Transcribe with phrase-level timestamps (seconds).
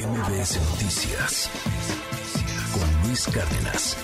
[0.00, 1.50] MBS Noticias
[2.72, 3.98] con Luis Cárdenas.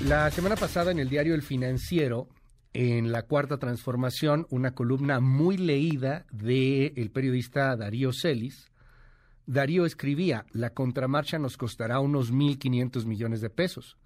[0.00, 2.26] La semana pasada en el diario El Financiero,
[2.72, 8.72] en la cuarta transformación, una columna muy leída del el periodista Darío Celis.
[9.46, 13.96] Darío escribía, la contramarcha nos costará unos 1.500 millones de pesos.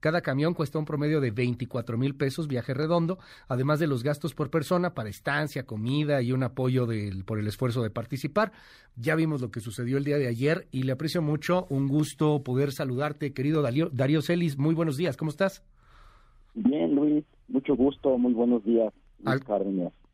[0.00, 4.34] Cada camión cuesta un promedio de 24 mil pesos viaje redondo, además de los gastos
[4.34, 8.52] por persona para estancia, comida y un apoyo del, por el esfuerzo de participar.
[8.96, 11.66] Ya vimos lo que sucedió el día de ayer y le aprecio mucho.
[11.68, 14.58] Un gusto poder saludarte, querido Darío, Darío Celis.
[14.58, 15.62] Muy buenos días, ¿cómo estás?
[16.54, 18.92] Bien, Luis, mucho gusto, muy buenos días.
[19.24, 19.40] Al,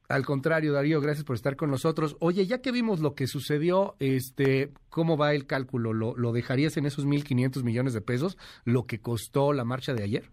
[0.08, 2.16] al contrario, Darío, gracias por estar con nosotros.
[2.20, 5.92] Oye, ya que vimos lo que sucedió, este, ¿cómo va el cálculo?
[5.92, 10.04] ¿Lo, lo dejarías en esos 1.500 millones de pesos, lo que costó la marcha de
[10.04, 10.30] ayer?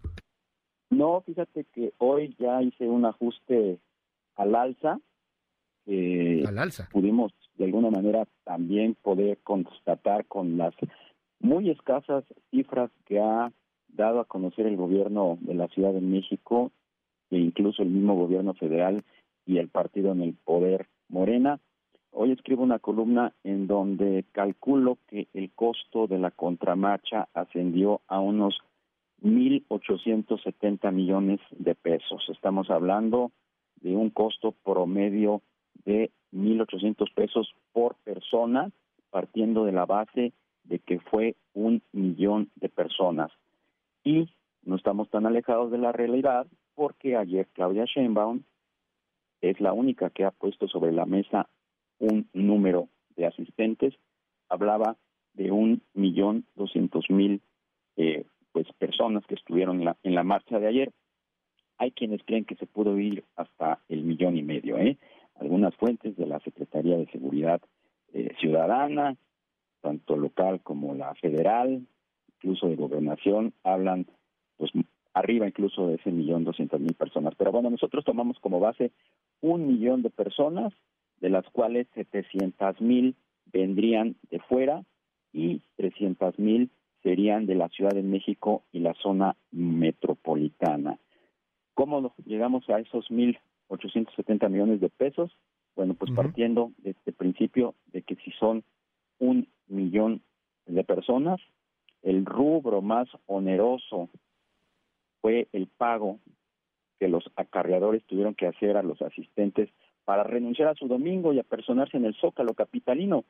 [0.90, 3.78] No, fíjate que hoy ya hice un ajuste
[4.36, 5.00] al alza.
[5.86, 6.88] al alza.
[6.92, 10.74] Pudimos de alguna manera también poder constatar con las
[11.40, 13.52] muy escasas cifras que ha
[13.88, 16.72] dado a conocer el gobierno de la Ciudad de México
[17.30, 19.04] e incluso el mismo gobierno federal
[19.46, 21.60] y el partido en el poder Morena.
[22.10, 28.20] Hoy escribo una columna en donde calculo que el costo de la contramarcha ascendió a
[28.20, 28.58] unos
[29.22, 32.24] 1.870 millones de pesos.
[32.28, 33.32] Estamos hablando
[33.80, 35.42] de un costo promedio
[35.84, 38.70] de 1.800 pesos por persona,
[39.10, 40.32] partiendo de la base
[40.64, 43.30] de que fue un millón de personas.
[44.02, 44.28] Y
[44.64, 48.42] no estamos tan alejados de la realidad porque ayer Claudia Sheinbaum
[49.50, 51.48] es la única que ha puesto sobre la mesa
[51.98, 53.94] un número de asistentes.
[54.48, 54.96] Hablaba
[55.34, 57.40] de un millón doscientos mil
[57.96, 60.92] eh, pues personas que estuvieron en la, en la marcha de ayer.
[61.78, 64.78] Hay quienes creen que se pudo ir hasta el millón y medio.
[64.78, 64.96] ¿eh?
[65.34, 67.60] Algunas fuentes de la Secretaría de Seguridad
[68.12, 69.16] eh, Ciudadana,
[69.80, 71.86] tanto local como la federal,
[72.36, 74.06] incluso de gobernación, hablan
[74.56, 74.70] pues
[75.14, 77.34] arriba incluso de ese millón doscientas mil personas.
[77.36, 78.92] Pero bueno, nosotros tomamos como base
[79.40, 80.72] un millón de personas,
[81.20, 83.14] de las cuales setecientas mil
[83.52, 84.84] vendrían de fuera
[85.32, 86.70] y trescientas mil
[87.02, 90.98] serían de la Ciudad de México y la zona metropolitana.
[91.74, 95.30] ¿Cómo llegamos a esos mil ochocientos setenta millones de pesos?
[95.76, 98.62] Bueno, pues partiendo de este principio de que si son
[99.18, 100.22] un millón
[100.66, 101.40] de personas,
[102.02, 104.08] el rubro más oneroso
[105.20, 106.20] fue el pago
[107.04, 109.68] que los acarreadores tuvieron que hacer a los asistentes
[110.06, 113.24] para renunciar a su domingo y a personarse en el Zócalo capitalino.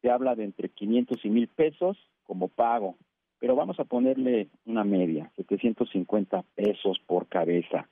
[0.00, 2.94] Se habla de entre 500 y 1000 pesos como pago,
[3.40, 7.88] pero vamos a ponerle una media, 750 pesos por cabeza.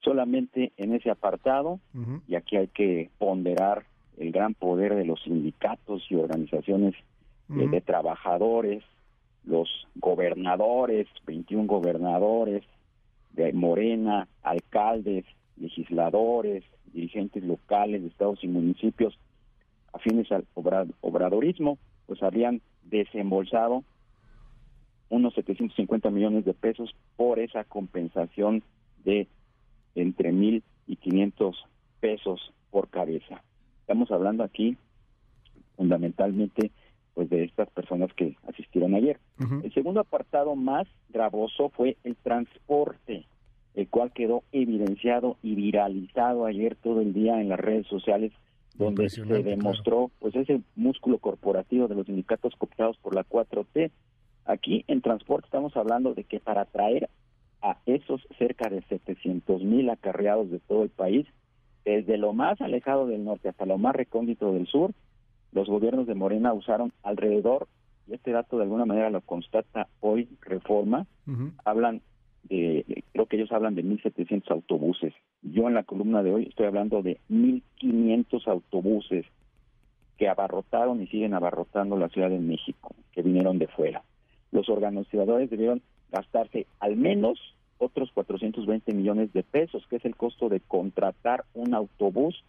[0.00, 1.80] Solamente en ese apartado,
[2.28, 3.86] y aquí hay que ponderar
[4.18, 6.94] el gran poder de los sindicatos y organizaciones
[7.48, 8.84] eh, de trabajadores,
[9.44, 12.62] los gobernadores, 21 gobernadores
[13.36, 15.24] de Morena, alcaldes,
[15.56, 19.18] legisladores, dirigentes locales de estados y municipios
[19.92, 20.44] afines al
[21.00, 23.84] obradorismo, pues habían desembolsado
[25.08, 28.62] unos 750 millones de pesos por esa compensación
[29.04, 29.28] de
[29.94, 31.64] entre mil y 500
[32.00, 33.42] pesos por cabeza.
[33.80, 34.76] Estamos hablando aquí
[35.76, 36.72] fundamentalmente
[37.16, 39.18] pues de estas personas que asistieron ayer.
[39.62, 43.24] El segundo apartado más gravoso fue el transporte,
[43.74, 48.32] el cual quedó evidenciado y viralizado ayer todo el día en las redes sociales
[48.74, 53.90] donde se demostró pues ese músculo corporativo de los sindicatos cooptados por la 4T.
[54.44, 57.08] Aquí en transporte estamos hablando de que para traer
[57.62, 61.26] a esos cerca de 700 mil acarreados de todo el país,
[61.86, 64.92] desde lo más alejado del norte hasta lo más recóndito del sur,
[65.52, 67.68] los gobiernos de Morena usaron alrededor,
[68.06, 71.06] y este dato de alguna manera lo constata hoy Reforma,
[71.64, 72.02] hablan
[72.44, 75.12] de, creo que ellos hablan de 1.700 autobuses.
[75.42, 79.26] Yo en la columna de hoy estoy hablando de 1.500 autobuses
[80.16, 84.02] que abarrotaron y siguen abarrotando la Ciudad de México, que vinieron de fuera.
[84.52, 87.38] Los organizadores debieron gastarse al menos
[87.78, 92.42] otros 420 millones de pesos, que es el costo de contratar un autobús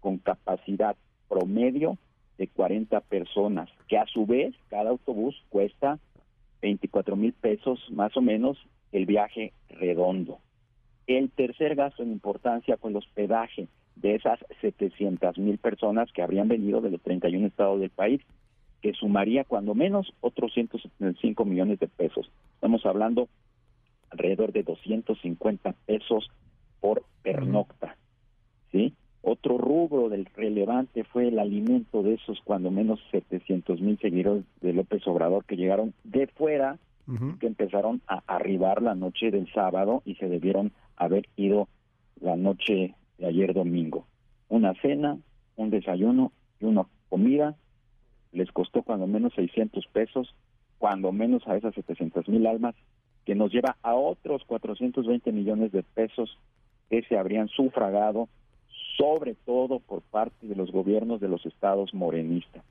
[0.00, 0.96] con capacidad
[1.28, 1.96] promedio
[2.38, 5.98] de 40 personas, que a su vez cada autobús cuesta
[6.62, 8.58] 24 mil pesos más o menos
[8.92, 10.38] el viaje redondo.
[11.06, 16.48] El tercer gasto en importancia fue el hospedaje de esas 700 mil personas que habrían
[16.48, 18.20] venido de los 31 estados del país,
[18.82, 22.30] que sumaría cuando menos otros 175 millones de pesos.
[22.54, 23.28] Estamos hablando
[24.10, 26.30] alrededor de 250 pesos
[26.80, 27.96] por pernocta,
[28.70, 28.94] ¿sí?
[29.28, 34.72] Otro rubro del relevante fue el alimento de esos cuando menos 700 mil seguidores de
[34.72, 36.78] López Obrador que llegaron de fuera,
[37.40, 41.66] que empezaron a arribar la noche del sábado y se debieron haber ido
[42.20, 44.06] la noche de ayer domingo.
[44.48, 45.18] Una cena,
[45.56, 46.30] un desayuno
[46.60, 47.56] y una comida
[48.30, 50.36] les costó cuando menos 600 pesos,
[50.78, 52.76] cuando menos a esas 700 mil almas,
[53.24, 56.38] que nos lleva a otros 420 millones de pesos
[56.88, 58.28] que se habrían sufragado,
[58.96, 62.64] sobre todo por parte de los gobiernos de los estados morenistas.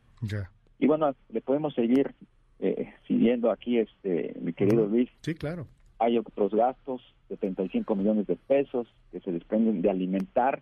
[0.79, 2.13] Y bueno, le podemos seguir
[2.59, 5.09] eh, siguiendo aquí, este, mi querido Luis.
[5.21, 5.67] Sí, claro.
[5.99, 10.61] Hay otros gastos de 35 millones de pesos que se desprenden de alimentar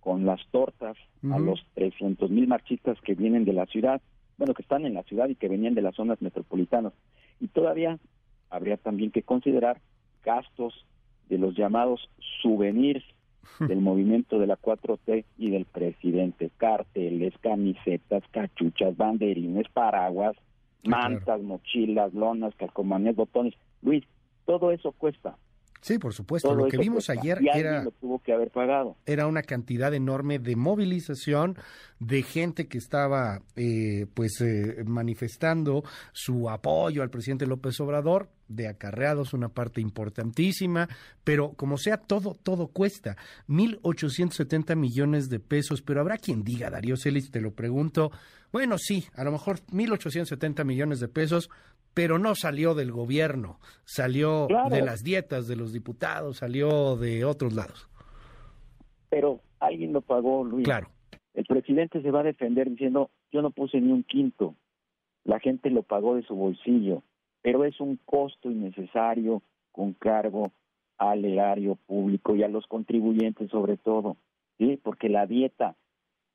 [0.00, 0.96] con las tortas
[1.30, 4.00] a los 300 mil marchistas que vienen de la ciudad,
[4.36, 6.92] bueno, que están en la ciudad y que venían de las zonas metropolitanas.
[7.38, 7.98] Y todavía
[8.50, 9.80] habría también que considerar
[10.24, 10.86] gastos
[11.28, 12.10] de los llamados
[12.42, 13.04] souvenirs
[13.60, 20.36] del movimiento de la 4T y del presidente, carteles, camisetas, cachuchas, banderines, paraguas,
[20.84, 23.54] mantas, mochilas, lonas, calcomanías, botones.
[23.82, 24.04] Luis,
[24.44, 25.36] todo eso cuesta.
[25.82, 26.54] Sí, por supuesto.
[26.54, 28.96] lo que vimos ayer era, tuvo que haber pagado.
[29.04, 31.56] era una cantidad enorme de movilización
[31.98, 38.68] de gente que estaba eh, pues eh, manifestando su apoyo al presidente López Obrador, de
[38.68, 40.88] acarreados, una parte importantísima,
[41.24, 43.16] pero como sea, todo, todo cuesta.
[43.48, 48.10] 1.870 millones de pesos, pero habrá quien diga, Darío Celis, te lo pregunto,
[48.52, 51.48] bueno, sí, a lo mejor 1.870 millones de pesos,
[51.94, 57.54] pero no salió del gobierno, salió de las dietas de los diputados, salió de otros
[57.54, 57.88] lados.
[59.08, 60.64] Pero alguien lo pagó, Luis.
[60.64, 60.88] Claro.
[61.34, 64.54] El presidente se va a defender diciendo, yo no puse ni un quinto,
[65.24, 67.02] la gente lo pagó de su bolsillo,
[67.42, 69.42] pero es un costo innecesario
[69.72, 70.52] con cargo
[70.96, 74.16] al erario público y a los contribuyentes sobre todo,
[74.58, 74.78] ¿sí?
[74.82, 75.74] Porque la dieta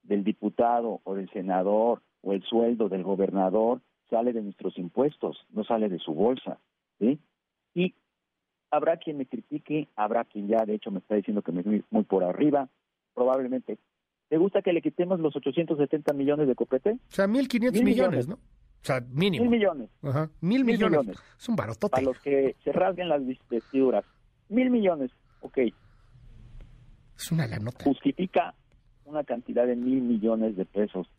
[0.03, 5.63] del diputado o del senador o el sueldo del gobernador sale de nuestros impuestos, no
[5.63, 6.59] sale de su bolsa,
[6.99, 7.19] ¿sí?
[7.73, 7.95] Y
[8.71, 11.83] habrá quien me critique, habrá quien ya de hecho me está diciendo que me voy
[11.89, 12.69] muy por arriba,
[13.13, 13.77] probablemente.
[14.29, 16.91] ¿Te gusta que le quitemos los 870 millones de copete?
[16.91, 18.37] O sea, 1.500 millones, ¿no?
[18.87, 19.43] O sea, mínimo.
[19.43, 19.89] Mil millones.
[20.01, 20.29] Ajá.
[20.39, 21.17] Mil, millones.
[21.37, 21.99] Es un barotote.
[21.99, 24.05] A los que se rasguen las vestiduras.
[24.47, 25.11] Mil millones,
[25.41, 25.57] ok.
[27.17, 27.83] Es una lanota.
[27.83, 28.53] Justifica
[29.03, 31.09] una cantidad de mil millones de pesos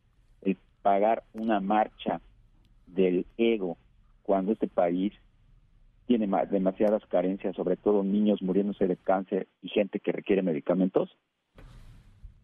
[0.41, 2.23] el pagar una marcha
[2.87, 3.76] del ego
[4.23, 5.12] cuando este país
[6.06, 11.15] tiene demasiadas carencias, sobre todo niños muriéndose de cáncer y gente que requiere medicamentos?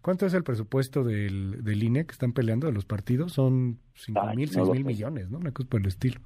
[0.05, 3.33] ¿Cuánto es el presupuesto del, del INE que están peleando de los partidos?
[3.33, 5.39] Son cinco mil, seis mil millones, ¿no?
[5.39, 6.21] Una cosa por el estilo.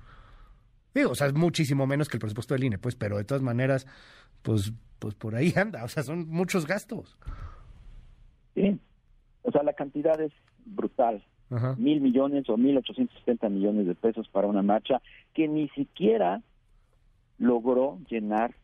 [0.93, 3.41] Digo, o sea, es muchísimo menos que el presupuesto del INE, pues, pero de todas
[3.41, 3.87] maneras,
[4.43, 7.17] pues, pues por ahí anda, o sea, son muchos gastos.
[8.57, 8.81] Sí,
[9.43, 10.33] o sea, la cantidad es
[10.67, 11.25] brutal
[11.77, 15.01] mil millones o mil ochocientos setenta millones de pesos para una marcha
[15.35, 16.43] que ni siquiera
[17.39, 18.57] logró llenar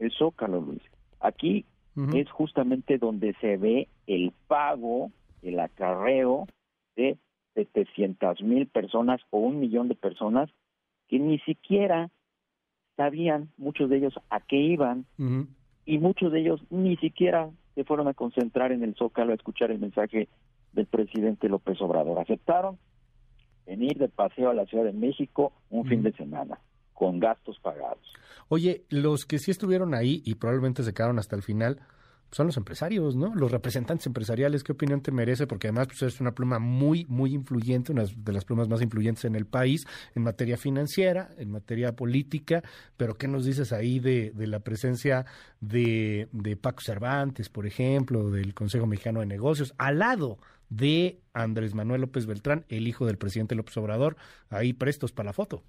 [0.00, 0.82] el zócalo, Luis.
[1.20, 1.64] Aquí
[2.12, 5.12] es justamente donde se ve el pago,
[5.42, 6.46] el acarreo
[6.96, 7.18] de
[7.54, 10.50] 700 mil personas o un millón de personas
[11.08, 12.10] que ni siquiera
[12.96, 15.06] sabían, muchos de ellos, a qué iban
[15.84, 19.70] y muchos de ellos ni siquiera se fueron a concentrar en el zócalo a escuchar
[19.70, 20.28] el mensaje
[20.72, 22.18] del presidente López Obrador.
[22.18, 22.78] Aceptaron
[23.66, 26.58] venir de paseo a la Ciudad de México un fin de semana
[26.94, 28.02] con gastos pagados.
[28.48, 31.78] Oye, los que sí estuvieron ahí y probablemente se quedaron hasta el final,
[32.30, 33.34] son los empresarios, ¿no?
[33.34, 35.46] Los representantes empresariales, ¿qué opinión te merece?
[35.46, 39.24] Porque además pues, es una pluma muy, muy influyente, una de las plumas más influyentes
[39.24, 42.62] en el país, en materia financiera, en materia política,
[42.96, 45.24] pero ¿qué nos dices ahí de, de la presencia
[45.60, 51.74] de, de Paco Cervantes, por ejemplo, del Consejo Mexicano de Negocios, al lado de Andrés
[51.74, 54.16] Manuel López Beltrán, el hijo del presidente López Obrador,
[54.50, 55.62] ahí prestos para la foto?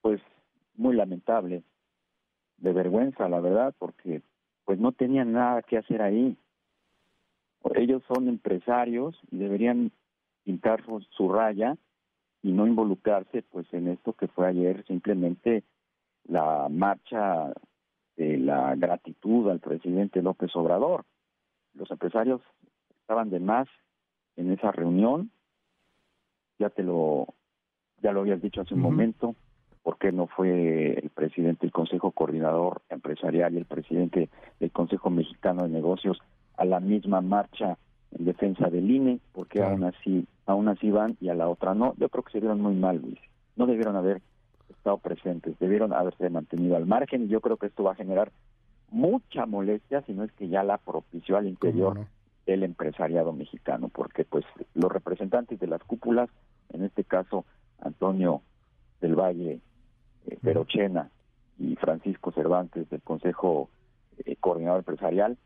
[0.00, 0.20] Pues
[0.76, 1.62] muy lamentable,
[2.58, 4.22] de vergüenza, la verdad, porque
[4.66, 6.36] pues no tenían nada que hacer ahí.
[7.74, 9.92] Ellos son empresarios y deberían
[10.44, 11.76] pintar su, raya
[12.42, 15.64] y no involucrarse pues en esto que fue ayer simplemente
[16.28, 17.52] la marcha
[18.16, 21.04] de la gratitud al presidente López Obrador.
[21.74, 22.40] Los empresarios
[23.00, 23.68] estaban de más
[24.36, 25.30] en esa reunión,
[26.58, 27.26] ya te lo
[28.02, 29.34] ya lo habías dicho hace un momento,
[29.86, 34.28] por qué no fue el presidente del Consejo Coordinador Empresarial y el presidente
[34.58, 36.18] del Consejo Mexicano de Negocios
[36.56, 37.78] a la misma marcha
[38.10, 41.94] en defensa del INE, porque aún así aún así van y a la otra no.
[41.98, 43.20] Yo creo que se vieron muy mal, Luis.
[43.54, 44.22] No debieron haber
[44.70, 48.32] estado presentes, debieron haberse mantenido al margen y yo creo que esto va a generar
[48.90, 52.08] mucha molestia, si no es que ya la propició al interior
[52.44, 56.28] del empresariado mexicano, porque pues los representantes de las cúpulas,
[56.72, 57.44] en este caso
[57.78, 58.42] Antonio
[59.00, 59.60] del Valle,
[60.36, 61.10] eh, Perochena
[61.58, 63.70] y Francisco Cervantes del Consejo
[64.24, 65.36] eh, Coordinador Empresarial,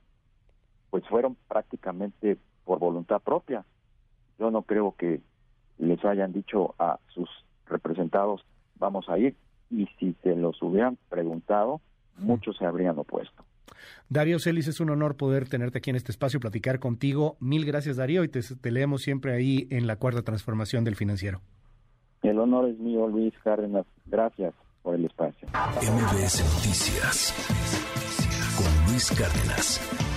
[0.91, 3.65] pues fueron prácticamente por voluntad propia.
[4.39, 5.21] Yo no creo que
[5.79, 7.29] les hayan dicho a sus
[7.67, 8.45] representados
[8.79, 9.37] vamos a ir
[9.71, 11.81] y si se los hubieran preguntado,
[12.19, 13.45] muchos se habrían opuesto.
[14.09, 17.37] Darío Celis, es un honor poder tenerte aquí en este espacio, y platicar contigo.
[17.39, 21.41] Mil gracias, Darío, y te, leemos siempre ahí en la cuarta transformación del financiero.
[22.23, 23.87] El honor es mío, Luis Cárdenas.
[24.07, 25.49] Gracias por el espacio.
[25.49, 27.35] MBS Noticias
[28.57, 30.10] con Luis Cárdenas.